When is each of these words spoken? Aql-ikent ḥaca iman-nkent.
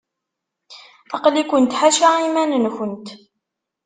Aql-ikent 1.15 1.77
ḥaca 1.79 2.09
iman-nkent. 2.27 3.07